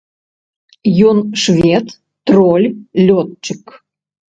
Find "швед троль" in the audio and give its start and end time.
1.43-2.69